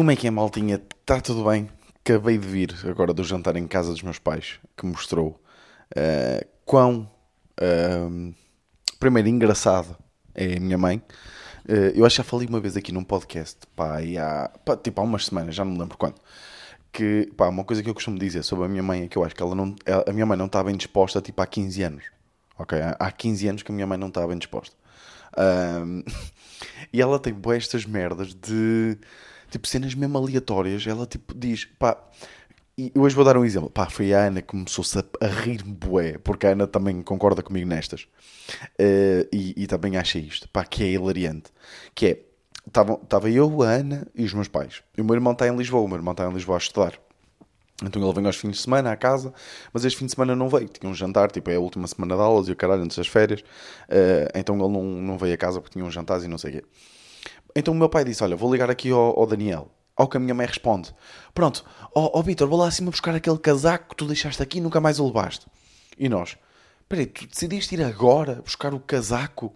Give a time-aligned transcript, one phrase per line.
[0.00, 0.80] Como é que é, maltinha?
[1.02, 1.68] Está tudo bem?
[2.02, 5.38] Acabei de vir agora do jantar em casa dos meus pais, que mostrou
[5.94, 7.06] uh, quão,
[7.60, 8.34] uh,
[8.98, 9.94] primeiro, engraçado
[10.34, 11.02] é a minha mãe.
[11.68, 15.02] Uh, eu acho que já falei uma vez aqui num podcast, pá, há, pá, tipo
[15.02, 16.14] há umas semanas, já não me lembro quando,
[16.90, 19.22] que, pá, uma coisa que eu costumo dizer sobre a minha mãe é que eu
[19.22, 22.04] acho que ela não, a minha mãe não está bem disposta, tipo, há 15 anos,
[22.58, 22.78] ok?
[22.98, 24.74] Há 15 anos que a minha mãe não está bem disposta.
[26.90, 28.96] e ela tem boas estas merdas de
[29.50, 30.86] tipo cenas mesmo aleatórias.
[30.86, 31.96] Ela tipo diz, pá,
[32.78, 33.68] e hoje vou dar um exemplo.
[33.68, 37.42] Pá, foi a Ana que começou-se a, a rir-me bué, porque a Ana também concorda
[37.42, 38.02] comigo nestas.
[38.80, 41.50] Uh, e, e, também acha isto, pá, que é hilariante.
[41.94, 42.20] Que é,
[42.66, 44.82] estava eu, a Ana e os meus pais.
[44.96, 46.98] E o meu irmão está em Lisboa, o meu irmão está em Lisboa a estudar.
[47.82, 49.32] Então ele vem aos fins de semana à casa,
[49.72, 50.68] mas este fim de semana não veio.
[50.68, 53.08] Tinha um jantar, tipo, é a última semana de aulas e o caralho antes das
[53.08, 53.40] férias.
[53.40, 56.50] Uh, então ele não, não veio a casa porque tinha um jantar e não sei
[56.50, 56.64] o quê.
[57.54, 59.68] Então o meu pai disse: Olha, vou ligar aqui ao, ao Daniel.
[59.96, 60.94] Ao que a minha mãe responde:
[61.34, 64.58] Pronto, ó oh, oh, Vitor, vou lá acima buscar aquele casaco que tu deixaste aqui
[64.58, 65.46] e nunca mais o levaste.
[65.98, 66.36] E nós:
[66.88, 69.52] Peraí, tu decidiste ir agora buscar o casaco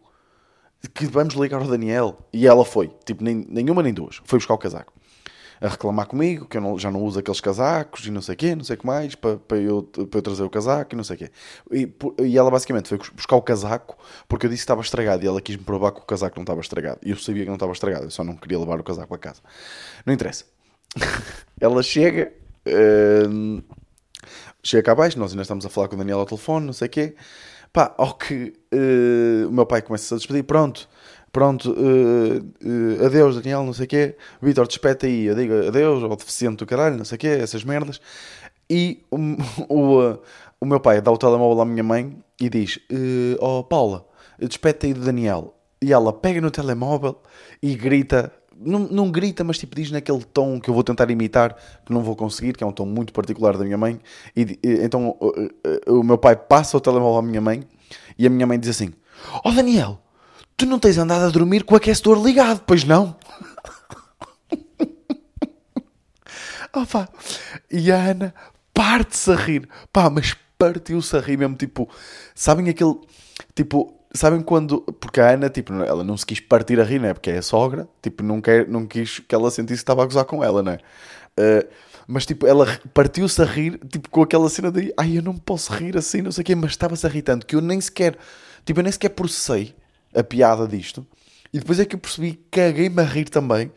[0.92, 2.18] que vamos ligar ao Daniel?
[2.32, 4.92] E ela foi, tipo, nem, nenhuma nem duas, foi buscar o casaco
[5.60, 8.38] a reclamar comigo que eu não, já não uso aqueles casacos e não sei o
[8.38, 10.96] quê, não sei o que mais, para, para, eu, para eu trazer o casaco e
[10.96, 11.30] não sei o quê.
[11.70, 11.92] E,
[12.24, 13.96] e ela basicamente foi buscar o casaco
[14.28, 16.60] porque eu disse que estava estragado e ela quis-me provar que o casaco não estava
[16.60, 17.00] estragado.
[17.04, 19.18] E eu sabia que não estava estragado, eu só não queria levar o casaco a
[19.18, 19.40] casa.
[20.04, 20.44] Não interessa.
[21.60, 22.32] ela chega,
[22.66, 23.62] uh,
[24.62, 26.88] chega cá abaixo, nós ainda estamos a falar com o Daniel ao telefone, não sei
[26.88, 27.14] o quê.
[27.72, 30.88] Pá, ao que uh, o meu pai começa a despedir, pronto,
[31.34, 36.04] pronto, uh, uh, adeus Daniel, não sei o quê, Vitor, despete aí, eu digo adeus,
[36.04, 38.00] ao deficiente do caralho, não sei o quê, essas merdas.
[38.70, 39.16] E o,
[39.68, 40.20] o, uh,
[40.60, 42.78] o meu pai dá o telemóvel à minha mãe e diz:
[43.40, 44.06] Oh Paula,
[44.38, 45.52] despete aí do Daniel.
[45.82, 47.20] E ela pega no telemóvel
[47.60, 51.56] e grita, não, não grita, mas tipo diz naquele tom que eu vou tentar imitar,
[51.84, 54.00] que não vou conseguir, que é um tom muito particular da minha mãe.
[54.36, 55.16] E, então
[55.86, 57.64] o, meu pai passa o telemóvel à minha mãe
[58.16, 58.94] e a minha mãe diz assim:
[59.44, 59.98] Oh Daniel,
[60.56, 63.16] Tu não tens andado a dormir com o aquecedor ligado, pois não?
[66.72, 67.08] Opa.
[67.70, 68.34] E a Ana
[68.72, 69.68] parte-se a rir.
[69.92, 71.88] Pá, mas partiu-se a rir mesmo, tipo...
[72.34, 72.94] Sabem aquele...
[73.54, 74.80] Tipo, sabem quando...
[75.00, 77.14] Porque a Ana, tipo, ela não se quis partir a rir, né?
[77.14, 77.88] Porque é a sogra.
[78.00, 80.78] Tipo, não, quer, não quis que ela sentisse que estava a gozar com ela, né?
[81.38, 81.68] Uh,
[82.06, 84.94] mas, tipo, ela partiu-se a rir, tipo, com aquela cena de...
[84.96, 86.54] Ai, eu não posso rir assim, não sei o quê.
[86.54, 88.16] Mas estava-se a rir tanto que eu nem sequer...
[88.64, 89.74] Tipo, eu nem sequer processei
[90.14, 91.06] a piada disto.
[91.52, 93.70] E depois é que eu percebi, caguei-me a rir também.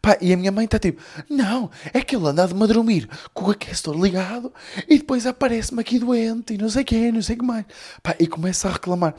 [0.00, 3.08] Pá, e a minha mãe está tipo, não, é que ele anda de me dormir
[3.34, 4.52] com o aquecedor ligado
[4.88, 7.64] e depois aparece-me aqui doente e não sei o que, não sei o que mais.
[8.00, 9.16] Pá, e começa a reclamar.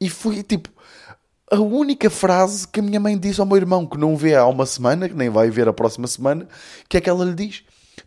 [0.00, 0.68] E foi tipo,
[1.48, 4.44] a única frase que a minha mãe disse ao meu irmão, que não vê há
[4.46, 6.48] uma semana, que nem vai ver a próxima semana,
[6.88, 7.62] que é que ela lhe diz,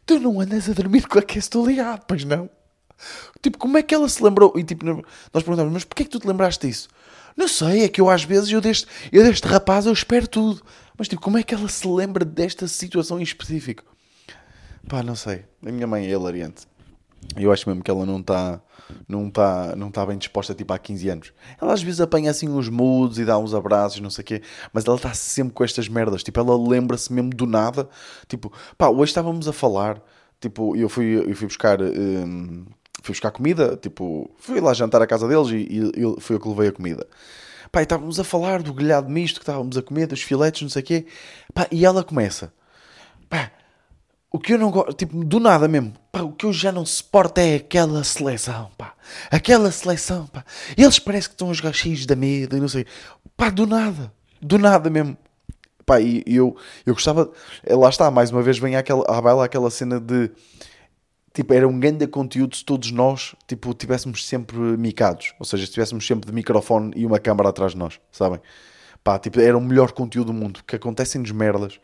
[0.06, 2.50] tu não andas a dormir com o aquecedor ligado, pois não.
[3.41, 4.51] Tipo, como é que ela se lembrou?
[4.57, 6.90] E tipo, nós perguntamos, mas porquê é que tu te lembraste disso?
[7.38, 10.62] Não sei, é que eu às vezes, eu deste, eu deste rapaz, eu espero tudo.
[10.98, 13.84] Mas tipo, como é que ela se lembra desta situação em específico?
[14.90, 15.46] Pá, não sei.
[15.64, 16.66] A minha mãe é hilariante.
[17.36, 18.59] Eu acho mesmo que ela não está
[19.08, 21.34] não tá, não tá bem disposta tipo há 15 anos.
[21.62, 24.42] Ela às vezes apanha assim uns moods e dá uns abraços, não sei o quê,
[24.74, 26.24] mas ela está sempre com estas merdas.
[26.24, 27.88] Tipo, ela lembra-se mesmo do nada.
[28.28, 30.02] Tipo, pá, hoje estávamos a falar,
[30.40, 32.66] tipo, eu fui, eu fui buscar hum,
[33.07, 36.40] fui buscar comida, tipo, fui lá jantar à casa deles e, e, e fui eu
[36.40, 37.07] que levei a comida.
[37.72, 40.69] Pá, e estávamos a falar do grelhado misto que estávamos a comer, dos filetes, não
[40.69, 41.06] sei o quê.
[41.53, 42.51] Pá, e ela começa.
[43.29, 43.51] Pá,
[44.31, 45.94] o que eu não gosto, tipo, do nada mesmo.
[46.12, 48.94] Pá, o que eu já não suporto é aquela seleção, pá.
[49.31, 50.44] Aquela seleção, pá.
[50.78, 52.85] Eles parecem que estão os gachis da medo e não sei.
[53.35, 54.12] Pá, do nada.
[54.41, 55.17] Do nada mesmo.
[55.85, 57.31] Pá, e eu, eu gostava...
[57.69, 60.29] Lá está, mais uma vez vem aquela, à baila aquela cena de
[61.37, 65.35] tipo, era um grande conteúdo se todos nós, tipo, tivéssemos sempre micados.
[65.39, 68.39] Ou seja, se tivéssemos sempre de microfone e uma câmara atrás de nós, sabem?
[69.03, 70.61] Pá, tipo, era o melhor conteúdo do mundo.
[70.66, 71.79] Que acontecem-nos merdas.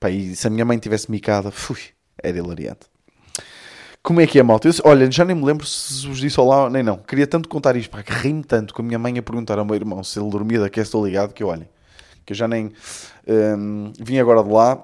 [0.00, 1.78] Pá, e se a minha mãe tivesse micada, fui,
[2.22, 2.86] era hilariante.
[4.02, 4.66] Como é que é, malta?
[4.66, 6.96] Eu, olha, já nem me lembro se vos disse olá, nem não.
[6.96, 9.64] Queria tanto contar isto, pá, que ri-me tanto com a minha mãe a perguntar ao
[9.66, 11.68] meu irmão se ele dormia daqui, estou ligado, que olhem,
[12.24, 12.72] que eu já nem
[13.28, 14.82] hum, vim agora de lá.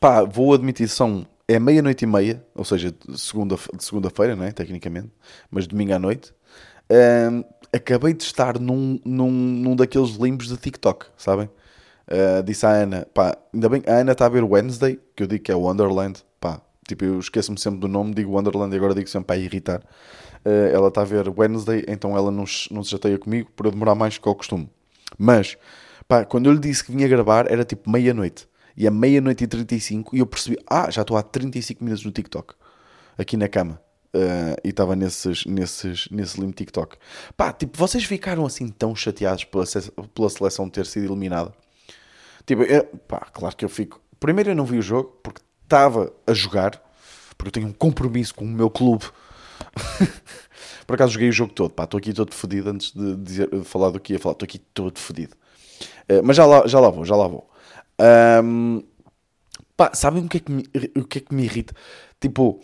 [0.00, 4.52] Pá, vou admitir, são é meia-noite e meia, ou seja, de segunda-feira, segunda não é?
[4.52, 5.10] Tecnicamente,
[5.50, 6.34] mas domingo à noite.
[6.90, 11.48] Um, acabei de estar num, num, num daqueles limbos de TikTok, sabem?
[12.08, 15.26] Uh, disse à Ana, pá, ainda bem, a Ana está a ver Wednesday, que eu
[15.26, 18.94] digo que é Wonderland, pá, tipo, eu esqueço-me sempre do nome, digo Wonderland e agora
[18.94, 19.80] digo sempre para irritar.
[20.44, 23.94] Uh, ela está a ver Wednesday, então ela não, não se chateia comigo eu demorar
[23.94, 24.68] mais que ao costume.
[25.18, 25.56] Mas,
[26.08, 28.48] pá, quando eu lhe disse que vinha gravar, era tipo meia-noite.
[28.76, 32.10] E é meia-noite e 35 e eu percebi, ah, já estou há 35 minutos no
[32.10, 32.54] TikTok.
[33.16, 33.80] Aqui na cama.
[34.14, 36.96] Uh, e estava nesses, nesses, nesse limite TikTok.
[37.36, 39.64] Pá, tipo, vocês ficaram assim tão chateados pela,
[40.14, 41.52] pela seleção ter sido eliminada?
[42.46, 44.00] Tipo, eu, pá, claro que eu fico.
[44.18, 46.80] Primeiro eu não vi o jogo porque estava a jogar,
[47.36, 49.04] porque eu tenho um compromisso com o meu clube.
[50.86, 53.64] Por acaso joguei o jogo todo, pá, estou aqui todo fodido antes de, dizer, de
[53.64, 55.34] falar do que ia falar, estou aqui todo fodido.
[56.08, 57.50] Uh, mas já lá, já lá vou, já lá vou.
[58.00, 58.82] Um,
[59.76, 60.64] pá, sabem o que, é que me,
[60.96, 61.74] o que é que me irrita?
[62.20, 62.60] Tipo,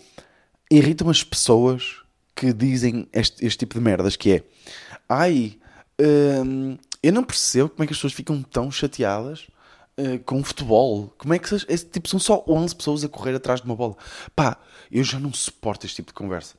[0.70, 2.02] irritam as pessoas
[2.34, 4.42] que dizem este, este tipo de merdas, que é,
[5.08, 5.58] ai,
[6.44, 9.48] um, eu não percebo como é que as pessoas ficam tão chateadas
[9.98, 11.12] uh, com futebol.
[11.18, 13.96] Como é que esse tipo são só 11 pessoas a correr atrás de uma bola?
[14.34, 14.56] Pá,
[14.90, 16.54] eu já não suporto este tipo de conversa.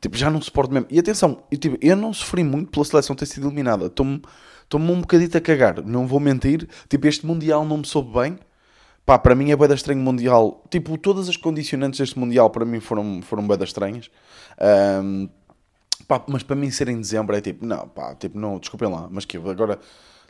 [0.00, 0.88] Tipo, já não suporto mesmo.
[0.90, 3.86] E atenção, eu, tipo, eu não sofri muito pela seleção ter sido eliminada.
[3.86, 4.20] Estou-me
[4.74, 5.82] um bocadito a cagar.
[5.82, 6.68] Não vou mentir.
[6.88, 8.38] Tipo, este Mundial não me soube bem.
[9.04, 10.64] Pá, para mim é bué da estranho Mundial.
[10.68, 14.10] Tipo, todas as condicionantes deste Mundial para mim foram, foram bué da estranhas.
[15.02, 15.28] Um,
[16.08, 19.08] pá, mas para mim ser em dezembro é tipo, não, pá, tipo, não, desculpem lá,
[19.10, 19.78] mas que agora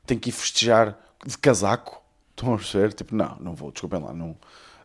[0.04, 2.02] tenho que ir festejar de casaco.
[2.30, 2.92] Estão a perceber?
[2.92, 4.36] Tipo, não, não vou, desculpem lá, não.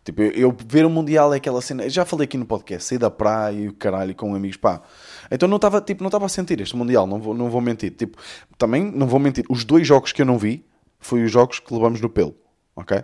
[0.03, 1.88] Tipo, eu, ver o Mundial é aquela cena.
[1.89, 4.81] Já falei aqui no podcast, sair da praia e o caralho com amigos, pá.
[5.30, 7.92] Então não estava tipo, não estava a sentir este Mundial, não vou, não vou mentir.
[7.92, 8.18] Tipo,
[8.57, 9.45] também não vou mentir.
[9.50, 10.65] Os dois jogos que eu não vi
[11.00, 12.36] foi os jogos que levamos no pelo,
[12.75, 13.03] ok?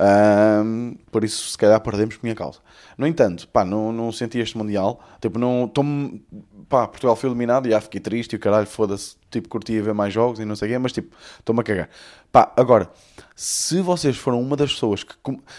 [0.00, 2.60] Um, por isso, se calhar, perdemos por minha causa.
[2.96, 5.00] No entanto, pá, não, não senti este Mundial.
[5.20, 5.66] Tipo, não.
[5.66, 6.20] Tomo,
[6.68, 9.16] pá, Portugal foi eliminado e já fiquei triste e o caralho, foda-se.
[9.28, 11.90] Tipo, curtia ver mais jogos e não sei o quê, mas tipo, estou-me a cagar.
[12.30, 12.90] Pá, agora,
[13.34, 15.14] se vocês foram uma das pessoas que.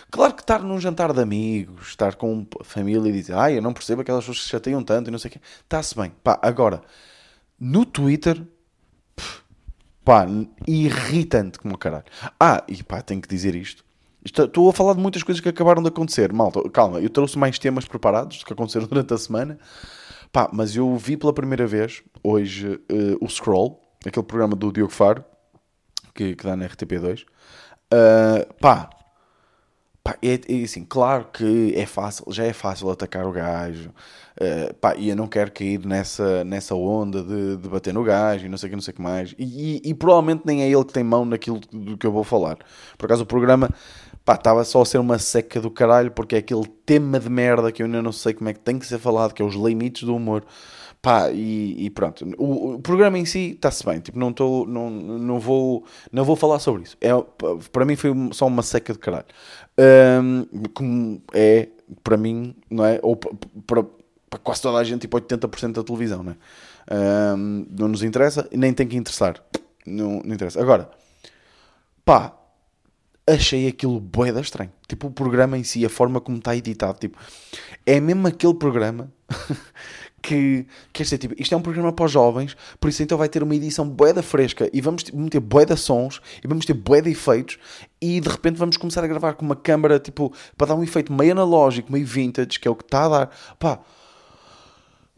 [0.09, 3.73] Claro que estar num jantar de amigos, estar com família e dizer, ai, eu não
[3.73, 6.11] percebo aquelas pessoas que se chateiam tanto e não sei o quê, está-se bem.
[6.23, 6.81] Pá, agora,
[7.59, 8.41] no Twitter.
[10.03, 10.25] Pá,
[10.65, 12.05] irritante como caralho.
[12.39, 13.83] Ah, e pá, tenho que dizer isto
[14.29, 16.31] Estou a falar de muitas coisas que acabaram de acontecer.
[16.31, 19.59] Malta, calma, eu trouxe mais temas preparados que aconteceram durante a semana.
[20.31, 24.91] Pá, mas eu vi pela primeira vez hoje uh, o Scroll, aquele programa do Diogo
[24.91, 25.25] Faro,
[26.13, 27.23] que, que dá na RTP2.
[27.23, 27.25] Uh,
[27.91, 28.89] eh, pá,
[30.03, 33.89] pá é, é, assim, claro que é fácil, já é fácil atacar o gajo.
[34.39, 38.45] Uh, pá, e eu não quero cair nessa, nessa onda de, de bater no gajo
[38.45, 39.33] e não sei o que, não sei que mais.
[39.37, 42.23] E, e, e provavelmente nem é ele que tem mão naquilo do que eu vou
[42.23, 42.57] falar.
[42.97, 43.69] Por acaso o programa
[44.29, 47.71] pá, estava só a ser uma seca do caralho, porque é aquele tema de merda
[47.71, 49.55] que eu ainda não sei como é que tem que ser falado, que é os
[49.55, 50.45] limites do humor.
[51.01, 52.29] Pá, e, e pronto.
[52.37, 56.35] O, o, programa em si está-se bem, tipo, não, tô, não, não, vou, não vou
[56.35, 56.95] falar sobre isso.
[57.01, 57.09] É,
[57.71, 59.25] para mim foi só uma seca de caralho.
[60.21, 60.45] Um,
[60.75, 61.69] como é,
[62.03, 62.99] para mim, não é?
[63.01, 63.83] Ou para,
[64.43, 67.35] quase toda a gente, tipo 80% da televisão, não é?
[67.35, 69.41] Um, não nos interessa nem tem que interessar.
[69.87, 70.61] Não, não interessa.
[70.61, 70.87] Agora,
[72.05, 72.38] pá,
[73.29, 74.71] achei aquilo boeda estranho.
[74.87, 77.17] Tipo, o programa em si, a forma como está editado, tipo,
[77.85, 79.11] é mesmo aquele programa
[80.21, 83.29] que, quer dizer, tipo, isto é um programa para os jovens, por isso então vai
[83.29, 87.57] ter uma edição boeda fresca e vamos meter boeda sons e vamos ter boeda efeitos
[88.01, 91.13] e de repente vamos começar a gravar com uma câmera, tipo, para dar um efeito
[91.13, 93.29] meio analógico, meio vintage, que é o que está a dar.
[93.57, 93.79] Pá,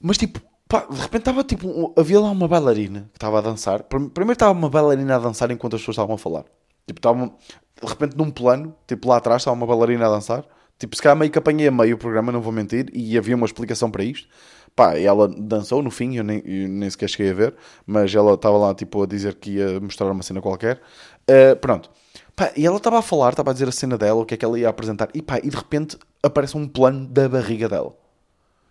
[0.01, 3.83] mas tipo, pá, de repente estava tipo, havia lá uma bailarina que estava a dançar.
[3.83, 6.45] Primeiro estava uma bailarina a dançar enquanto as pessoas estavam a falar.
[6.87, 7.35] Tipo, estavam,
[7.81, 10.45] de repente num plano, tipo lá atrás estava uma bailarina a dançar.
[10.77, 13.35] Tipo, se calhar meio que apanhei a meio o programa, não vou mentir, e havia
[13.35, 14.27] uma explicação para isto.
[14.75, 18.33] Pá, ela dançou no fim, eu nem, eu nem sequer cheguei a ver, mas ela
[18.33, 20.81] estava lá tipo a dizer que ia mostrar uma cena qualquer.
[21.29, 21.91] Uh, pronto.
[22.35, 24.37] Pá, e ela estava a falar, estava a dizer a cena dela, o que é
[24.37, 27.93] que ela ia apresentar, e pá, e de repente aparece um plano da barriga dela.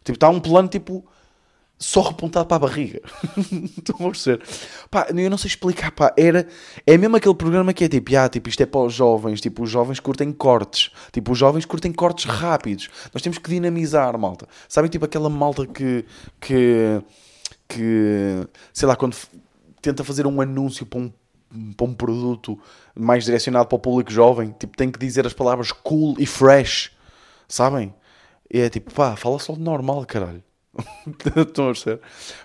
[0.02, 1.04] Tipo, está um plano tipo
[1.80, 3.00] só repontado para a barriga.
[3.78, 4.46] Estão a perceber?
[4.90, 6.12] Pá, eu não sei explicar, pá.
[6.14, 6.46] Era,
[6.86, 9.40] é mesmo aquele programa que é tipo, ah, tipo, isto é para os jovens.
[9.40, 10.90] Tipo, os jovens curtem cortes.
[11.10, 12.90] Tipo, os jovens curtem cortes rápidos.
[13.14, 14.46] Nós temos que dinamizar, malta.
[14.68, 16.04] Sabem, tipo, aquela malta que,
[16.38, 17.02] que,
[17.66, 19.16] que sei lá, quando
[19.80, 21.10] tenta fazer um anúncio para um,
[21.74, 22.58] para um produto
[22.94, 26.92] mais direcionado para o público jovem, tipo, tem que dizer as palavras cool e fresh.
[27.48, 27.94] Sabem?
[28.52, 30.42] E é tipo, pá, fala só de normal, caralho.
[31.36, 32.00] Estão a perceber?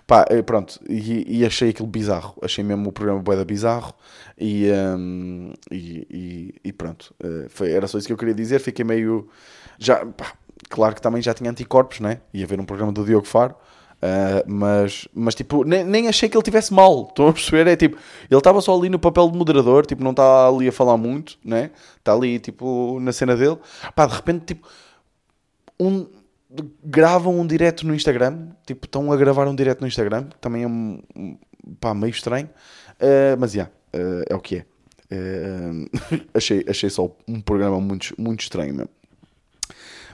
[0.07, 2.35] Pá, eh, pronto, e, e, achei aquilo bizarro.
[2.41, 3.93] Achei mesmo o programa boeda bizarro.
[4.37, 4.67] E,
[4.97, 8.59] um, e, e, e, pronto, uh, foi, era só isso que eu queria dizer.
[8.59, 9.27] Fiquei meio.
[9.77, 10.33] Já, pá,
[10.69, 12.21] claro que também já tinha anticorpos, né?
[12.33, 13.55] Ia ver um programa do Diogo Faro.
[13.95, 17.07] Uh, mas, mas tipo, nem, nem achei que ele tivesse mal.
[17.09, 17.67] Estão a perceber?
[17.67, 17.97] É tipo,
[18.29, 21.37] ele estava só ali no papel de moderador, tipo, não está ali a falar muito,
[21.43, 21.71] né?
[21.97, 23.57] Está ali, tipo, na cena dele.
[23.95, 24.67] Pá, de repente, tipo,
[25.79, 26.07] um
[26.83, 30.67] gravam um direto no Instagram, tipo, estão a gravar um direto no Instagram, também é
[30.67, 31.01] um,
[31.79, 32.49] pá, meio estranho,
[32.95, 34.65] uh, mas yeah, uh, é o que é.
[35.11, 35.89] Uh,
[36.33, 38.89] achei, achei só um programa muito, muito estranho mesmo.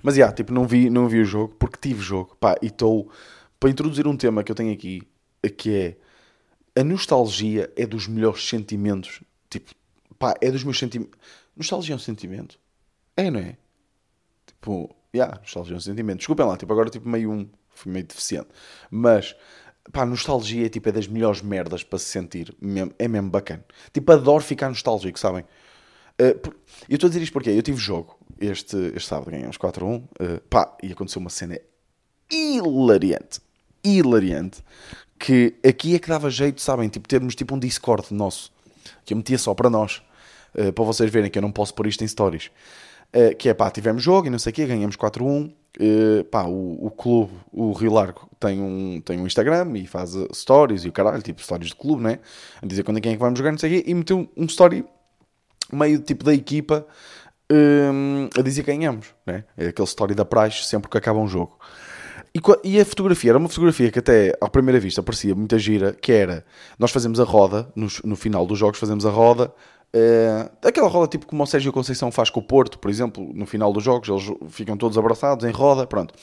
[0.03, 3.11] Mas, yeah, tipo, não vi, não vi o jogo, porque tive jogo, pá, e estou...
[3.59, 5.03] Para introduzir um tema que eu tenho aqui,
[5.55, 5.75] que
[6.75, 6.79] é...
[6.79, 9.71] A nostalgia é dos melhores sentimentos, tipo,
[10.17, 11.19] pá, é dos meus sentimentos...
[11.55, 12.57] Nostalgia é um sentimento?
[13.15, 13.57] É, não é?
[14.47, 16.19] Tipo, yeah, nostalgia é um sentimento.
[16.19, 17.49] Desculpem lá, tipo, agora, tipo, meio um...
[17.73, 18.49] Fui meio deficiente.
[18.89, 19.35] Mas
[19.91, 22.55] Pá, nostalgia tipo, é das melhores merdas para se sentir.
[22.99, 23.65] É mesmo bacana.
[23.91, 25.43] Tipo, adoro ficar nostálgico, sabem?
[26.19, 26.53] Uh.
[26.87, 29.89] Eu estou a dizer isto porque eu tive jogo este, este sábado, ganhamos 4 a
[29.89, 29.95] 1.
[29.95, 30.07] Uh,
[30.49, 31.59] pá, e aconteceu uma cena
[32.31, 33.41] hilariante.
[33.83, 34.63] Hilariante.
[35.17, 36.87] Que aqui é que dava jeito, sabem?
[36.87, 38.51] Tipo, termos tipo um Discord nosso.
[39.03, 40.01] Que eu metia só para nós.
[40.53, 42.51] Uh, para vocês verem que eu não posso pôr isto em stories.
[43.13, 45.53] Uh, que é pá, tivemos jogo e não sei o quê, ganhamos 4 a 1.
[45.79, 50.15] Uh, pá, o, o clube, o Rio Largo, tem um, tem um Instagram e faz
[50.15, 52.19] uh, stories e o caralho, tipo stories de clube, né?
[52.61, 54.29] A dizer quando é quem é que vamos jogar, não sei o quê, e meteu
[54.35, 54.85] um story
[55.71, 56.85] meio tipo da equipa
[57.51, 59.43] um, a dizer quem ganhamos, né?
[59.57, 61.57] É aquele story da praxe sempre que acaba um jogo.
[62.33, 65.91] E, e, a fotografia era uma fotografia que até à primeira vista parecia muita gira,
[65.91, 66.45] que era,
[66.79, 69.53] nós fazemos a roda, no, no final dos jogos fazemos a roda,
[69.93, 73.45] Uh, aquela roda tipo como o Sérgio Conceição faz com o Porto, por exemplo, no
[73.45, 76.13] final dos jogos, eles ficam todos abraçados em roda, pronto.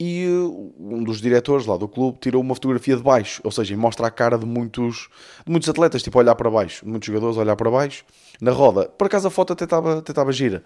[0.00, 3.76] E uh, um dos diretores lá do clube tirou uma fotografia de baixo, ou seja,
[3.76, 5.08] mostra a cara de muitos,
[5.44, 8.04] de muitos atletas, tipo, olhar para baixo, muitos jogadores olhar para baixo,
[8.40, 8.88] na roda.
[8.88, 10.64] Por acaso a foto até estava até estava gira.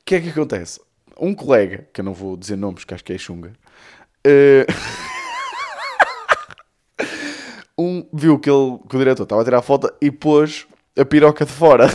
[0.00, 0.80] O que é que acontece?
[1.18, 3.52] Um colega, que eu não vou dizer nomes, que acho que é chunga,
[4.26, 4.66] uh...
[7.76, 10.66] um, viu que, ele, que o diretor estava a tirar a foto e pôs
[10.98, 11.88] a piroca de fora.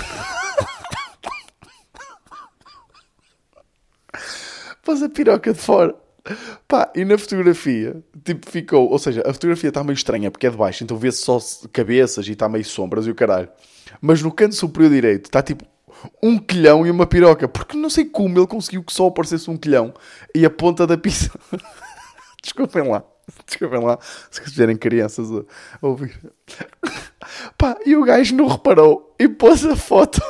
[4.84, 5.96] Pôs a piroca de fora.
[6.68, 8.90] Pá, e na fotografia, tipo, ficou.
[8.90, 11.40] Ou seja, a fotografia está meio estranha porque é de baixo, então vê-se só
[11.72, 13.50] cabeças e está meio sombras e o caralho.
[14.02, 15.66] Mas no canto superior direito está tipo
[16.22, 17.48] um quilhão e uma piroca.
[17.48, 19.94] Porque não sei como ele conseguiu que só aparecesse um quilhão
[20.34, 21.32] e a ponta da pizza.
[22.42, 23.04] Desculpem lá.
[23.46, 23.98] Desculpem lá
[24.30, 26.20] se tiverem crianças a ouvir.
[27.58, 30.22] Pá, e o gajo não reparou e pôs a foto.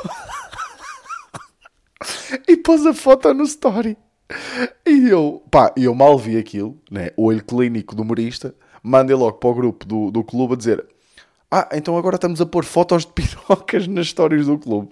[2.48, 3.96] e pôs a foto no story.
[4.84, 7.10] E eu, pá, eu mal vi aquilo, né?
[7.16, 8.54] O olho clínico do humorista.
[8.82, 10.84] Mandei logo para o grupo do, do clube a dizer:
[11.50, 14.90] Ah, então agora estamos a pôr fotos de pirocas nas histórias do clube.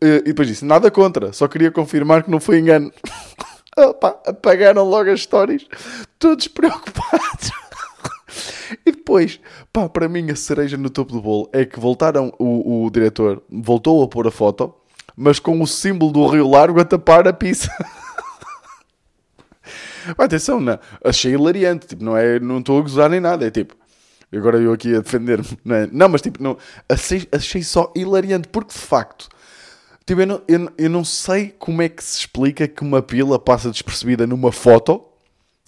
[0.00, 2.92] E depois disse: Nada contra, só queria confirmar que não foi engano.
[3.76, 5.64] Opa, apagaram logo as histórias,
[6.18, 7.52] todos preocupados.
[8.84, 9.40] E depois,
[9.72, 13.42] pá, para mim a cereja no topo do bolo é que voltaram, o, o diretor
[13.50, 14.74] voltou a pôr a foto,
[15.16, 17.70] mas com o símbolo do Rio Largo a tapar a pizza.
[20.16, 23.74] Atenção, não, achei hilariante, tipo, não é, não estou a gozar nem nada, é tipo,
[24.32, 25.88] agora eu aqui a defender-me, não é?
[25.90, 26.56] Não, mas tipo, não,
[26.88, 29.28] achei, achei só hilariante, porque de facto,
[30.06, 33.38] tipo, eu não, eu, eu não sei como é que se explica que uma pila
[33.38, 35.04] passa despercebida numa foto,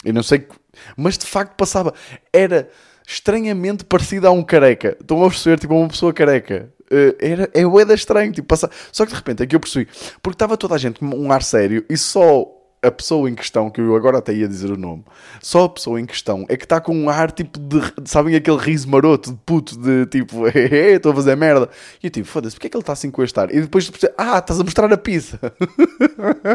[0.03, 0.47] eu não sei,
[0.95, 1.93] mas de facto passava,
[2.33, 2.69] era
[3.11, 7.65] estranhamente parecida a um careca, estão a perceber, tipo, uma pessoa careca, Uh, era, é
[7.65, 8.69] o estranho, tipo, passar.
[8.91, 9.87] Só que de repente é que eu percebi,
[10.21, 12.45] porque estava toda a gente com um ar sério e só
[12.83, 15.05] a pessoa em questão, que eu agora até ia dizer o nome,
[15.41, 18.57] só a pessoa em questão é que está com um ar tipo de, sabem aquele
[18.57, 21.69] riso maroto de puto, de tipo, estou a fazer merda.
[22.03, 23.53] E eu tipo, foda-se, porque é que ele está assim com este ar?
[23.53, 25.39] E depois, ah, estás a mostrar a pizza.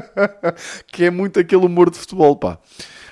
[0.88, 2.58] que é muito aquele humor de futebol, pá.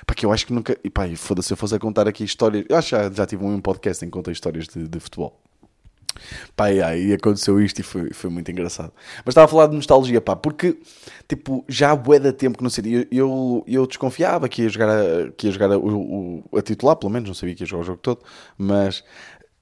[0.06, 2.64] Pá, que eu acho que nunca, e pá, foda-se, eu fosse a contar aqui histórias,
[2.68, 5.40] eu acho que já, já tive um podcast em que contei histórias de, de futebol.
[6.56, 8.92] Pá, e aí aconteceu isto e foi, foi muito engraçado.
[9.25, 10.78] Mas estava a falar de nostalgia, pá, porque,
[11.28, 14.88] tipo, já há bué tempo que não sei, eu, eu, eu desconfiava que ia jogar,
[14.88, 17.82] a, que ia jogar a, o, a titular, pelo menos, não sabia que ia jogar
[17.82, 18.20] o jogo todo,
[18.56, 19.02] mas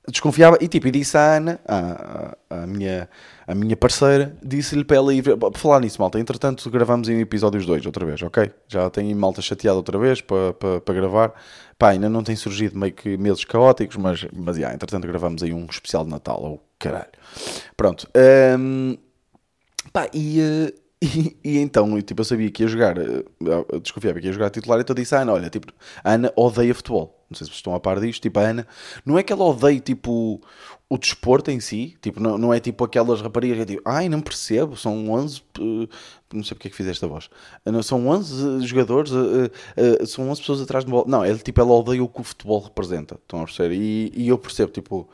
[0.09, 3.09] desconfiava e tipo, e disse à Ana, a, a, a minha,
[3.47, 6.19] a minha parceira, disse-lhe para ela ir para falar nisso, malta.
[6.19, 8.51] Entretanto, gravamos em episódios 2 outra vez, ok?
[8.67, 11.33] Já tenho malta chateada outra vez para, para, para gravar.
[11.79, 15.53] Pá, ainda não tem surgido meio que meses caóticos, mas, mas yeah, entretanto gravamos aí
[15.53, 17.11] um especial de Natal, ou oh, caralho.
[17.77, 18.09] Pronto.
[18.59, 18.97] Um,
[19.93, 24.27] pá, e, uh, e, e, então, tipo, eu sabia que ia jogar, uh, desconfiava que
[24.27, 27.22] ia jogar titular, então disse à Ana, olha, tipo, a Ana odeia futebol.
[27.33, 28.67] Não sei se estão a par disto, tipo, a Ana,
[29.05, 30.41] não é que ela odeie, tipo,
[30.93, 34.11] o desporto em si, tipo, não, não é tipo aquelas raparigas que é tipo, ai,
[34.11, 35.89] não percebo, são 11, uh,
[36.35, 37.31] não sei porque é que fizeste a voz,
[37.65, 41.07] uh, são 11 jogadores, uh, são 11 pessoas atrás de bola.
[41.09, 43.75] Não, é tipo, ela odeia o que o futebol representa, estão a perceber?
[43.75, 45.09] E, e eu percebo, tipo,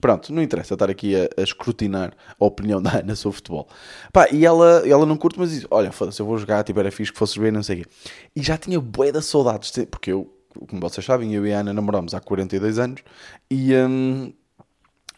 [0.00, 3.68] pronto, não interessa estar aqui a, a, escrutinar a opinião da Ana sobre futebol.
[4.12, 6.92] Pá, e ela, ela não curte, mas diz, olha, foda-se, eu vou jogar, tipo, era
[6.92, 7.90] fixe que fosses bem, não sei o quê.
[8.36, 10.32] E já tinha bué de saudades, porque eu,
[10.66, 13.02] como vocês sabem, eu e a Ana namoramos há 42 anos,
[13.50, 13.74] e...
[13.74, 14.32] Um,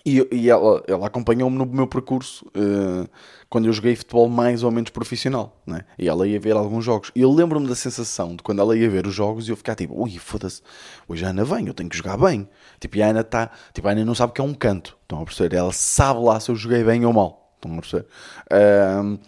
[0.02, 3.06] E, e ela, ela acompanhou-me no meu percurso uh,
[3.50, 5.82] quando eu joguei futebol mais ou menos profissional, né?
[5.98, 7.12] E ela ia ver alguns jogos.
[7.14, 9.74] E eu lembro-me da sensação de quando ela ia ver os jogos e eu ficar
[9.74, 10.62] tipo, ui, foda-se,
[11.06, 12.48] hoje a Ana vem, eu tenho que jogar bem.
[12.80, 14.96] Tipo, e a Ana está, tipo, a Ana não sabe o que é um canto,
[15.02, 15.54] estão a perceber?
[15.56, 18.06] Ela sabe lá se eu joguei bem ou mal, estão a perceber?
[18.50, 19.18] Uh,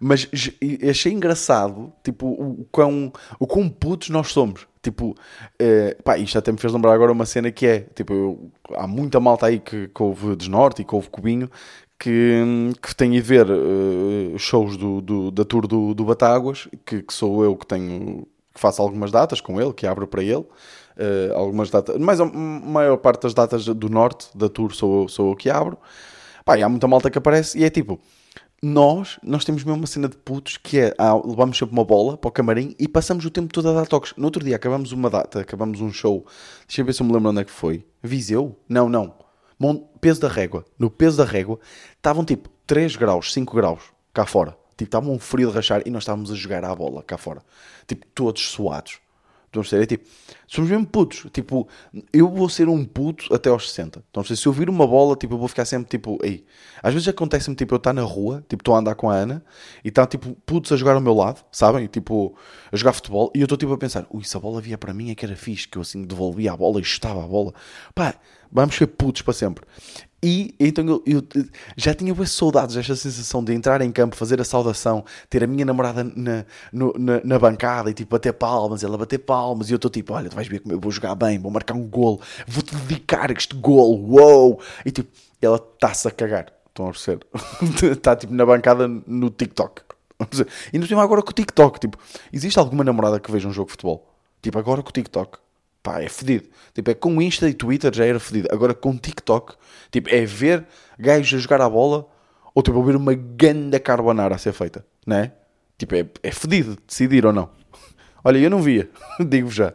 [0.00, 0.28] mas
[0.88, 4.66] achei engraçado, tipo, o quão, o quão putos nós somos.
[4.82, 8.50] Tipo, uh, pá, isto até me fez lembrar agora uma cena que é, tipo, eu,
[8.76, 11.50] há muita malta aí que, que ouve Desnorte e que ouve Cubinho
[11.98, 17.02] que, que tem ido ver uh, shows do, do, da tour do, do Batáguas, que,
[17.02, 20.46] que, sou eu que tenho, que faço algumas datas com ele, que abro para ele.
[20.96, 25.30] Uh, algumas datas, mas a maior parte das datas do norte da tour sou, sou
[25.30, 25.78] eu que abro.
[26.44, 28.00] Pá, e há muita malta que aparece e é tipo,
[28.62, 32.16] nós, nós temos mesmo uma cena de putos que é, ah, levamos sempre uma bola
[32.16, 34.12] para o camarim e passamos o tempo todo a dar toques.
[34.16, 36.26] No outro dia acabamos uma data, acabamos um show,
[36.66, 37.86] deixa eu ver se eu me lembro onde é que foi.
[38.02, 38.58] Viseu?
[38.68, 39.14] Não, não.
[40.00, 40.64] Peso da régua.
[40.78, 41.58] No peso da régua
[41.96, 44.56] estavam tipo 3 graus, 5 graus cá fora.
[44.76, 47.42] Tipo, estavam um frio de rachar e nós estávamos a jogar à bola cá fora.
[47.86, 49.00] Tipo, todos suados.
[49.48, 49.82] Estão a ser?
[49.82, 50.06] É tipo,
[50.46, 51.26] somos mesmo putos.
[51.32, 51.66] Tipo,
[52.12, 54.04] eu vou ser um puto até aos 60.
[54.10, 56.44] Então, se eu vir uma bola, tipo, eu vou ficar sempre tipo, aí.
[56.82, 59.42] Às vezes acontece-me, tipo, eu estar na rua, tipo, estou a andar com a Ana
[59.82, 61.86] e está, tipo, putos a jogar ao meu lado, sabem?
[61.86, 62.36] Tipo,
[62.70, 64.92] a jogar futebol e eu estou, tipo, a pensar, ui, se a bola via para
[64.92, 67.54] mim é que era fixe, que eu assim devolvia a bola e estava a bola.
[67.94, 68.14] Pá,
[68.52, 69.64] vamos ser putos para sempre.
[70.22, 71.22] E então eu, eu,
[71.76, 75.64] já tinha saudades desta sensação de entrar em campo, fazer a saudação, ter a minha
[75.64, 79.76] namorada na, no, na, na, bancada e tipo bater palmas, ela bater palmas, e eu
[79.76, 82.20] estou tipo, olha, tu vais ver como eu vou jogar bem, vou marcar um golo,
[82.48, 84.60] vou-te dedicar este golo, uou!
[84.84, 85.08] E tipo,
[85.40, 87.24] ela está-se a cagar, estão a perceber?
[87.92, 89.82] está tipo na bancada no TikTok.
[90.72, 91.96] E não agora com o TikTok, tipo,
[92.32, 94.12] existe alguma namorada que veja um jogo de futebol?
[94.42, 95.38] Tipo, agora com o TikTok
[95.82, 96.48] pá, é fedido.
[96.74, 98.48] Tipo, é com Insta e Twitter já era fedido.
[98.50, 99.54] Agora com TikTok,
[99.90, 100.66] tipo, é ver
[100.98, 102.08] gajos a jogar a bola
[102.54, 105.32] ou tipo, ouvir uma ganda carbonara a ser feita, né?
[105.76, 107.50] Tipo, é, é fedido decidir ou não.
[108.24, 108.90] Olha, eu não via,
[109.28, 109.72] digo-vos já.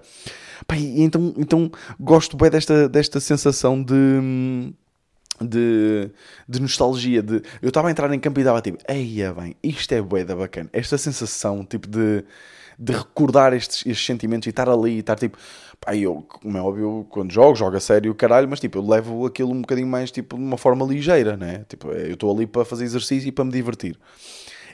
[0.67, 4.73] Pá, então, então gosto bem desta, desta sensação de,
[5.41, 6.09] de,
[6.47, 7.21] de nostalgia.
[7.21, 10.23] De, eu estava a entrar em campo e dava tipo, eia bem, isto é bué
[10.23, 10.69] da bacana.
[10.73, 12.23] Esta sensação, tipo, de,
[12.77, 15.37] de recordar estes, estes sentimentos e estar ali e estar tipo,
[15.83, 19.25] Pá, eu, como é óbvio, quando jogo, jogo a sério, caralho, mas tipo, eu levo
[19.25, 21.65] aquilo um bocadinho mais, tipo, de uma forma ligeira, né?
[21.67, 23.99] Tipo, é, eu estou ali para fazer exercício e para me divertir.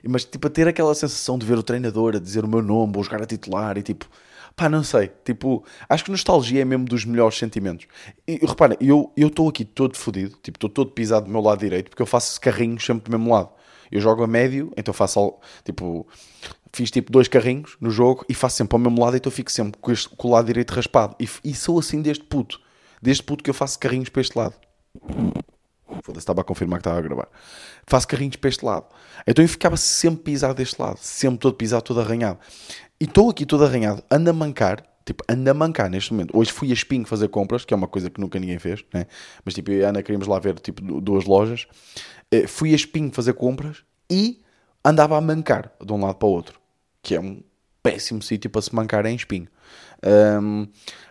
[0.07, 2.93] Mas, tipo, a ter aquela sensação de ver o treinador a dizer o meu nome,
[2.95, 4.07] ou jogar a titular e tipo,
[4.55, 5.11] pá, não sei.
[5.25, 7.87] Tipo, acho que nostalgia é mesmo dos melhores sentimentos.
[8.27, 11.89] E repara, eu estou aqui todo fodido, tipo, estou todo pisado do meu lado direito,
[11.89, 13.49] porque eu faço carrinhos sempre do mesmo lado.
[13.91, 16.07] Eu jogo a médio, então faço, tipo,
[16.73, 19.79] fiz tipo dois carrinhos no jogo e faço sempre ao mesmo lado, então fico sempre
[19.79, 21.15] com, este, com o lado direito raspado.
[21.19, 22.59] E, e sou assim deste puto.
[23.01, 24.55] Deste puto que eu faço carrinhos para este lado.
[26.03, 27.27] Foda-se, estava a confirmar que estava a gravar.
[27.85, 28.85] Faço carrinhos para este lado.
[29.25, 30.97] Então eu ficava sempre pisado deste lado.
[30.97, 32.39] Sempre todo pisado, todo arranhado.
[32.99, 34.03] E estou aqui todo arranhado.
[34.11, 34.83] Ando a mancar.
[35.05, 36.37] Tipo, ando a mancar neste momento.
[36.37, 39.07] Hoje fui a Espinho fazer compras, que é uma coisa que nunca ninguém fez, né?
[39.43, 41.65] Mas tipo, eu e a Ana queríamos lá ver tipo duas lojas.
[42.31, 44.41] Eh, fui a Espinho fazer compras e
[44.83, 46.59] andava a mancar de um lado para o outro,
[47.01, 47.41] que é um
[47.81, 49.47] péssimo sítio para se mancar em espinho.
[50.41, 50.67] Um,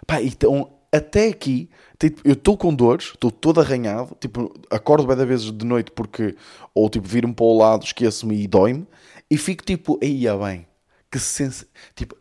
[0.06, 5.16] pá, então, até aqui, tipo, eu estou com dores, estou todo arranhado, tipo, acordo bem
[5.16, 6.34] da vezes de noite porque,
[6.74, 8.86] ou tipo, viro-me para o lado, esqueço-me e dói-me,
[9.30, 10.66] e fico tipo, aí bem,
[11.10, 11.66] que sens...
[11.94, 12.16] tipo,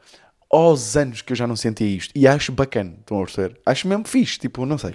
[0.49, 3.59] aos anos que eu já não sentia isto, e acho bacana, estão a perceber?
[3.65, 4.93] Acho mesmo fixe, tipo, não sei,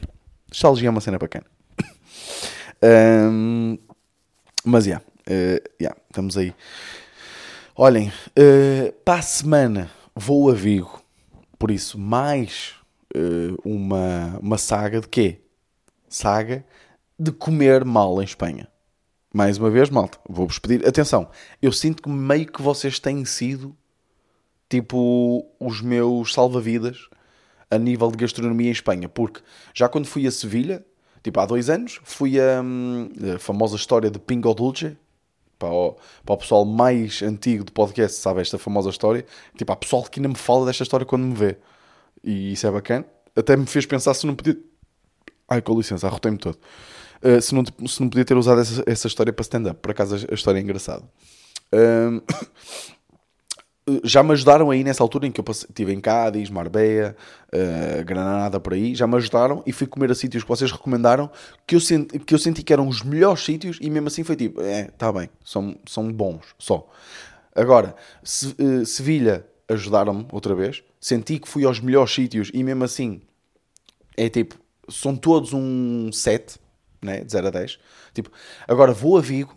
[0.49, 1.47] nostalgia é uma cena bacana.
[3.31, 3.79] um,
[4.65, 6.53] mas, yeah, Uh, yeah, estamos aí.
[7.77, 11.01] Olhem, uh, para a semana vou a Vigo.
[11.59, 12.75] Por isso, mais
[13.15, 15.41] uh, uma, uma saga de quê?
[16.09, 16.65] Saga
[17.19, 18.69] de comer mal em Espanha.
[19.33, 20.87] Mais uma vez, malta, vou-vos pedir.
[20.87, 21.31] Atenção,
[21.63, 23.75] eu sinto que meio que vocês têm sido
[24.69, 27.09] tipo os meus salva-vidas
[27.71, 29.09] a nível de gastronomia em Espanha.
[29.09, 29.41] Porque
[29.73, 30.85] já quando fui a Sevilha,
[31.23, 34.97] tipo há dois anos, fui a, hum, a famosa história de Pingo Dulce,
[35.63, 39.25] para o, para o pessoal mais antigo do podcast, sabe esta famosa história.
[39.57, 41.57] Tipo, há pessoal que ainda me fala desta história quando me vê.
[42.25, 43.05] E isso é bacana.
[43.37, 44.59] Até me fez pensar se não podia.
[45.49, 46.59] Ai, com licença, arrotei-me todo.
[47.23, 49.79] Uh, se, não, se não podia ter usado essa, essa história para stand-up.
[49.81, 51.05] Por acaso a, história é engraçada.
[51.73, 52.21] Um...
[54.05, 57.17] já me ajudaram aí nessa altura em que eu estive em Cádiz, Marbella,
[57.53, 61.31] uh, Granada, por aí, já me ajudaram e fui comer a sítios que vocês recomendaram
[61.67, 64.37] que eu, senti, que eu senti que eram os melhores sítios e mesmo assim foi
[64.37, 66.89] tipo, é, tá bem, são, são bons, só.
[67.55, 72.85] Agora, se, uh, Sevilha ajudaram-me outra vez, senti que fui aos melhores sítios e mesmo
[72.85, 73.21] assim,
[74.17, 74.57] é tipo,
[74.89, 76.59] são todos um 7,
[77.01, 77.25] né?
[77.25, 77.79] de 0 a 10.
[78.15, 78.31] Tipo,
[78.69, 79.57] agora vou a Vigo,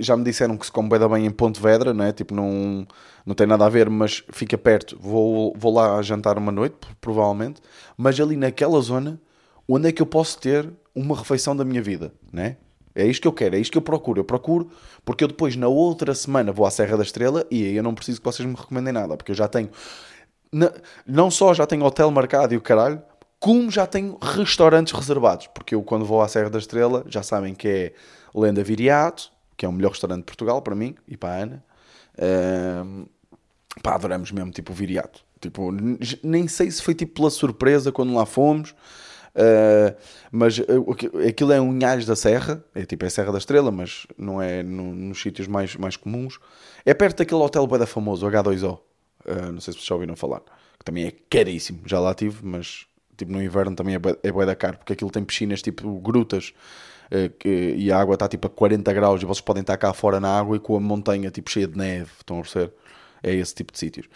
[0.00, 2.12] já me disseram que se come bem, bem em Pontevedra, né?
[2.12, 2.86] tipo, não,
[3.24, 4.98] não tem nada a ver, mas fica perto.
[5.00, 7.60] Vou, vou lá jantar uma noite, provavelmente,
[7.96, 9.20] mas ali naquela zona,
[9.68, 12.56] onde é que eu posso ter uma refeição da minha vida, né?
[12.94, 14.20] É isto que eu quero, é isto que eu procuro.
[14.20, 14.70] Eu procuro
[15.04, 17.94] porque eu depois, na outra semana, vou à Serra da Estrela e aí eu não
[17.94, 19.68] preciso que vocês me recomendem nada, porque eu já tenho.
[21.04, 23.02] Não só já tenho hotel marcado e o caralho,
[23.40, 25.48] como já tenho restaurantes reservados.
[25.48, 27.92] Porque eu, quando vou à Serra da Estrela, já sabem que é
[28.32, 31.64] Lenda Viriato, que é o melhor restaurante de Portugal para mim e para a Ana.
[32.84, 33.06] Um,
[33.82, 35.24] pá, adoramos mesmo, tipo, o Viriato.
[35.40, 35.70] Tipo,
[36.22, 38.74] nem sei se foi tipo pela surpresa quando lá fomos.
[39.34, 39.94] Uh,
[40.30, 40.64] mas uh,
[41.28, 44.94] aquilo é Unhais da Serra, é tipo é Serra da Estrela, mas não é no,
[44.94, 46.38] nos sítios mais, mais comuns.
[46.84, 48.74] É perto daquele hotel bem famoso, H2O.
[48.74, 48.80] Uh,
[49.26, 50.40] ah, não sei se vocês já ouviram falar.
[50.78, 51.80] Que também é caríssimo.
[51.84, 52.86] Já lá tive, mas
[53.16, 56.52] tipo no inverno também é bué, é da caro, porque aquilo tem piscinas tipo grutas
[57.38, 60.18] que, e a água está tipo a 40 graus e vocês podem estar cá fora
[60.18, 62.10] na água e com a montanha tipo cheia de neve.
[62.18, 62.72] Estão a perceber?
[63.22, 64.06] É esse tipo de sítios.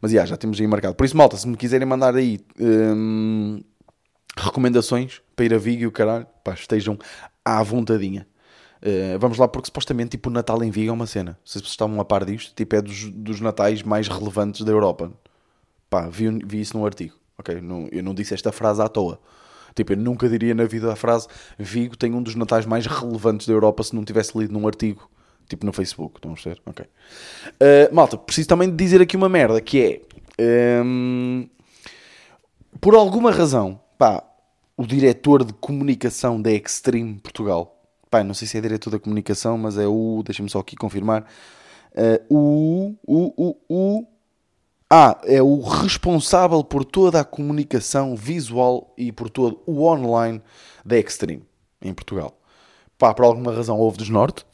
[0.00, 0.94] Mas yeah, já temos aí marcado.
[0.94, 3.62] Por isso, malta, se me quiserem mandar aí hum,
[4.36, 6.98] recomendações para ir a Vigo e o caralho, pá, estejam
[7.44, 8.26] à vontadinha.
[8.82, 11.38] Uh, vamos lá, porque supostamente tipo, o Natal em Vigo é uma cena.
[11.44, 15.12] Se vocês estavam a par disto, tipo, é dos, dos natais mais relevantes da Europa.
[15.88, 17.14] Pá, vi, vi isso num artigo.
[17.38, 19.18] Ok, não, eu não disse esta frase à toa.
[19.74, 21.28] Tipo, eu nunca diria na vida a frase
[21.58, 25.08] Vigo tem um dos natais mais relevantes da Europa se não tivesse lido num artigo,
[25.48, 26.16] tipo no Facebook.
[26.16, 26.60] Estão a ver?
[26.66, 26.86] Ok.
[26.86, 30.02] Uh, malta, preciso também de dizer aqui uma merda que
[30.38, 30.82] é.
[30.82, 31.48] Um,
[32.80, 34.24] por alguma razão, pá,
[34.76, 37.76] o diretor de comunicação da Extreme Portugal.
[38.10, 40.22] Pá, não sei se é diretor da comunicação, mas é o.
[40.24, 41.26] Deixa-me só aqui confirmar.
[41.92, 44.06] Uh, o, o, o, o.
[44.92, 50.42] Ah, é o responsável por toda a comunicação visual e por todo o online
[50.84, 51.44] da Extreme
[51.80, 52.36] em Portugal.
[52.98, 54.44] Pá, por alguma razão houve dos Norte.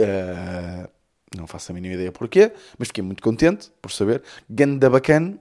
[0.00, 0.90] Uh,
[1.36, 4.20] não faço a mínima ideia porquê, mas fiquei muito contente por saber.
[4.50, 5.38] Ganda bacana.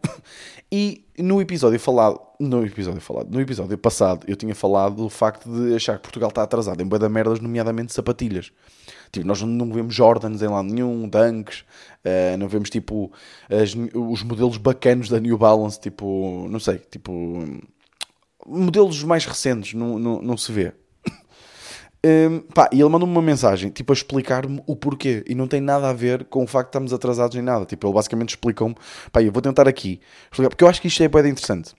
[0.75, 5.47] E no episódio falado, no episódio falado, no episódio passado, eu tinha falado do facto
[5.47, 8.51] de achar que Portugal está atrasado em boa da merdas, nomeadamente sapatilhas.
[9.13, 11.59] Tipo, nós não vemos Jordans em lado nenhum, Dunks,
[12.03, 13.11] uh, não vemos tipo
[13.47, 17.61] as, os modelos bacanos da New Balance, tipo, não sei, tipo
[18.45, 20.73] modelos mais recentes, não, não, não se vê.
[22.05, 25.23] Um, pá, e ele mandou-me uma mensagem, tipo, a explicar-me o porquê.
[25.25, 27.65] E não tem nada a ver com o facto de estarmos atrasados em nada.
[27.65, 28.75] Tipo, ele basicamente explicou-me.
[29.09, 31.73] Pá, eu vou tentar aqui explicar, porque eu acho que isto é bem interessante.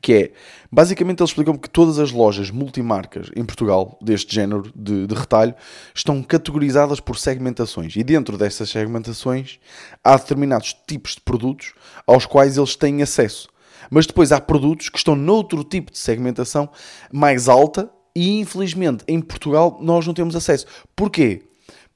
[0.00, 0.32] Que é,
[0.70, 5.54] basicamente ele explicou-me que todas as lojas multimarcas em Portugal, deste género de, de retalho,
[5.94, 7.94] estão categorizadas por segmentações.
[7.94, 9.58] E dentro dessas segmentações
[10.02, 11.74] há determinados tipos de produtos
[12.06, 13.48] aos quais eles têm acesso.
[13.90, 16.70] Mas depois há produtos que estão noutro tipo de segmentação
[17.12, 20.66] mais alta e infelizmente em Portugal nós não temos acesso.
[20.96, 21.42] Porquê?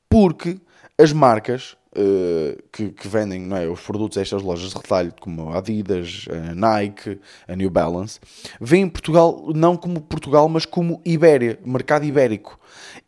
[0.09, 0.61] Porque
[0.99, 5.13] as marcas uh, que, que, vendem não é, os produtos a estas lojas de retalho,
[5.21, 8.21] como a Adidas, a Nike, a New Balance,
[8.61, 12.59] vêm em Portugal não como Portugal, mas como Ibéria, mercado ibérico.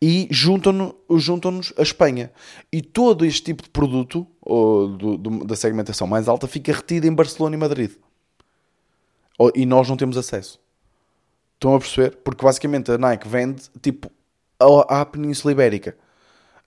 [0.01, 2.31] E juntam-nos juntam a Espanha.
[2.71, 7.13] E todo este tipo de produto, do, do, da segmentação mais alta, fica retido em
[7.13, 7.91] Barcelona e Madrid.
[9.55, 10.59] E nós não temos acesso.
[11.55, 12.17] Estão a perceber?
[12.23, 14.09] Porque basicamente a Nike vende tipo
[14.87, 15.95] à, Península Ibérica,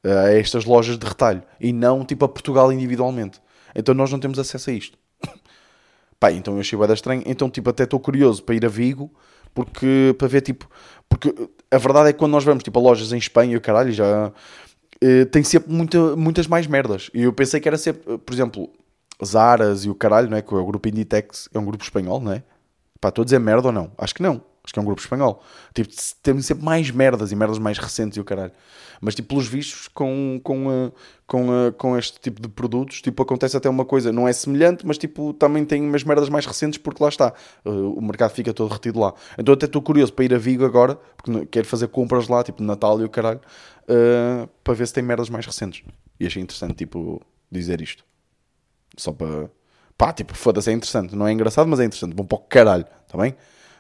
[0.05, 3.41] a estas lojas de retalho, e não tipo a Portugal individualmente.
[3.75, 4.99] Então nós não temos acesso a isto.
[6.19, 7.23] Pá, então eu achei bem estranho.
[7.27, 9.11] Então, tipo, até estou curioso para ir a Vigo,
[9.55, 10.69] porque para ver, tipo,
[11.09, 11.35] porque
[11.71, 14.33] a verdade é que quando nós vamos, tipo, a lojas em Espanha o caralho, já
[15.01, 17.11] eh, tem sempre muita, muitas mais merdas.
[17.13, 18.71] E eu pensei que era sempre, por exemplo,
[19.25, 20.43] Zaras e o caralho, não é?
[20.43, 22.43] Que é o grupo Inditex, é um grupo espanhol, não é?
[23.01, 23.91] Pá, estou a dizer merda ou não?
[23.99, 24.41] Acho que não.
[24.65, 25.43] Acho que é um grupo espanhol.
[25.75, 25.91] Tipo,
[26.23, 28.53] temos sempre mais merdas e merdas mais recentes e o caralho.
[29.01, 30.93] Mas, tipo, pelos vistos, com, com, uh,
[31.27, 34.87] com, uh, com este tipo de produtos, tipo, acontece até uma coisa, não é semelhante,
[34.87, 37.35] mas, tipo, também tem umas merdas mais recentes porque lá está.
[37.65, 39.13] Uh, o mercado fica todo retido lá.
[39.37, 42.63] Então, até estou curioso para ir a Vigo agora, porque quero fazer compras lá, tipo,
[42.63, 43.41] Natal e o caralho,
[44.63, 45.83] para ver se tem merdas mais recentes.
[46.21, 47.21] E achei interessante, tipo,
[47.51, 48.05] dizer isto.
[48.97, 49.51] Só para.
[49.99, 51.17] Pá, tipo, foda-se, é interessante.
[51.17, 52.15] Não é engraçado, mas é interessante.
[52.15, 53.35] Bom para o caralho, está bem?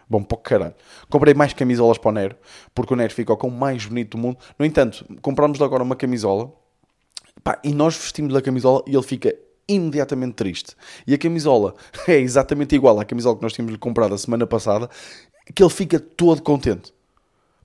[0.09, 0.75] Bom para caralho.
[1.09, 2.37] Comprei mais camisolas para o Nero,
[2.75, 4.38] porque o Nero com o mais bonito do mundo.
[4.59, 6.53] No entanto, comprámos agora uma camisola
[7.43, 9.35] pá, e nós vestimos a camisola e ele fica
[9.69, 10.77] imediatamente triste.
[11.07, 11.75] E a camisola
[12.07, 14.88] é exatamente igual à camisola que nós tínhamos comprado a semana passada,
[15.55, 16.93] que ele fica todo contente.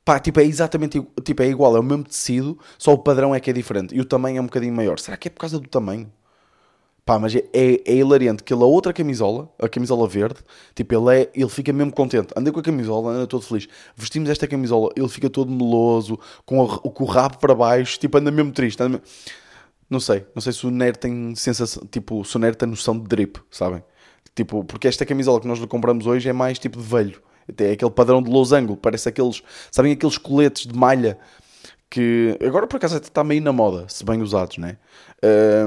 [0.06, 3.42] Pá, tipo, é exatamente tipo, é igual, é o mesmo tecido, só o padrão é
[3.42, 3.94] que é diferente.
[3.94, 5.00] E o tamanho é um bocadinho maior.
[5.00, 6.10] Será que é por causa do tamanho?
[7.08, 10.42] Pá, mas é, é, é hilariante que ele, a outra camisola, a camisola verde,
[10.76, 12.34] tipo, ele, é, ele fica mesmo contente.
[12.36, 13.66] Andei com a camisola, anda todo feliz.
[13.96, 18.18] Vestimos esta camisola, ele fica todo meloso, com, a, com o rabo para baixo, tipo,
[18.18, 18.84] anda mesmo triste.
[18.84, 19.06] Anda mesmo...
[19.90, 23.00] Não sei, não sei se o Nerd tem sensação, tipo, se o Nerd tem noção
[23.00, 23.82] de drip, sabem?
[24.36, 27.22] Tipo, porque esta camisola que nós lhe compramos hoje é mais tipo de velho.
[27.58, 29.42] É aquele padrão de losango, parece aqueles,
[29.72, 31.18] sabem aqueles coletes de malha
[31.90, 34.78] que agora por acaso está meio na moda, se bem usados, né?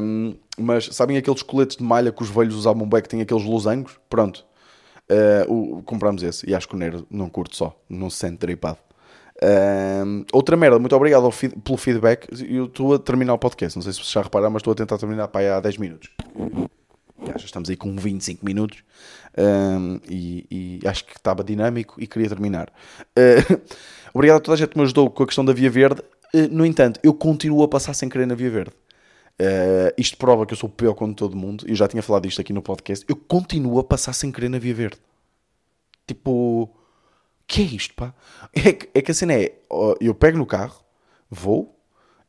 [0.03, 3.45] Um, mas sabem aqueles coletes de malha que os velhos usavam bem, que têm aqueles
[3.45, 3.99] losangos?
[4.09, 4.45] Pronto,
[5.11, 8.39] uh, o, compramos esse e acho que o Nero não curte só, não se sente
[8.39, 8.79] dripado.
[9.43, 12.29] Um, outra merda, muito obrigado feed, pelo feedback.
[12.47, 14.77] Eu estou a terminar o podcast, não sei se vocês já repararam, mas estou a
[14.77, 16.11] tentar terminar para há 10 minutos.
[17.27, 18.83] Já, estamos aí com 25 minutos
[19.37, 22.71] um, e, e, acho que estava dinâmico e queria terminar.
[23.17, 23.61] Uh,
[24.13, 26.03] obrigado a toda a gente que me ajudou com a questão da Via Verde.
[26.35, 28.73] Uh, no entanto, eu continuo a passar sem querer na Via Verde.
[29.41, 31.65] Uh, isto prova que eu sou pior quanto todo mundo.
[31.67, 33.05] Eu já tinha falado disto aqui no podcast.
[33.09, 34.99] Eu continuo a passar sem querer na Via Verde.
[36.07, 36.71] Tipo,
[37.47, 38.15] que é isto, pá?
[38.53, 39.55] É que, é que a cena é:
[40.01, 40.85] eu pego no carro,
[41.31, 41.81] vou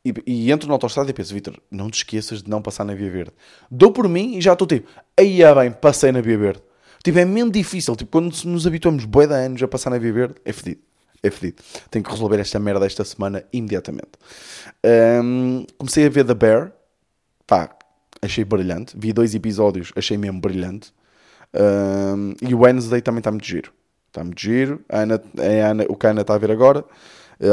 [0.03, 2.95] e, e entro na autostrada e penso, Vitor, não te esqueças de não passar na
[2.95, 3.33] Via Verde.
[3.69, 6.61] Dou por mim e já estou tipo, aí é bem, passei na Via Verde.
[7.03, 7.95] Tipo, é mesmo difícil.
[7.95, 10.81] Tipo, quando nos habituamos bué de anos a passar na Via Verde, é fedido.
[11.23, 11.61] É fedido.
[11.89, 14.11] Tenho que resolver esta merda esta semana imediatamente.
[15.23, 16.73] Um, comecei a ver The Bear.
[17.51, 17.69] Pá,
[18.21, 18.95] achei brilhante.
[18.97, 20.93] Vi dois episódios, achei mesmo brilhante.
[21.53, 23.73] Um, e o Wednesday também está muito giro.
[24.07, 24.79] Está muito giro.
[24.87, 26.85] A Ana, a Ana, o que a Ana está a ver agora.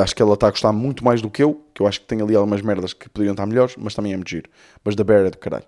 [0.00, 1.64] Acho que ela está a gostar muito mais do que eu.
[1.74, 3.74] Que eu acho que tem ali algumas merdas que poderiam estar melhores.
[3.76, 4.48] Mas também é muito giro.
[4.84, 5.66] Mas The Bear é do caralho.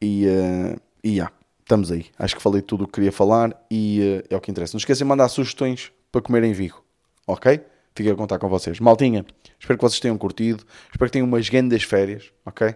[0.00, 2.06] E, uh, e yeah, estamos aí.
[2.16, 3.60] Acho que falei tudo o que queria falar.
[3.68, 4.74] E uh, é o que interessa.
[4.74, 6.80] Não esqueçam de mandar sugestões para comer em Vigo.
[7.26, 7.60] Ok?
[7.92, 8.78] Fiquei a contar com vocês.
[8.78, 9.26] Maltinha,
[9.58, 10.64] espero que vocês tenham curtido.
[10.92, 12.30] Espero que tenham umas grandes férias.
[12.46, 12.72] Ok?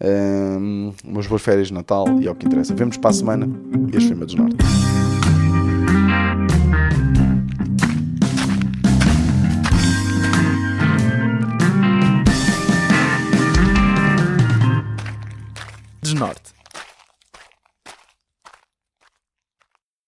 [0.00, 2.74] Um, umas boas férias de Natal e é o que interessa.
[2.74, 3.48] Vemos para a semana.
[3.92, 4.56] Este foi Medos Norte.
[16.02, 16.61] Desnorte.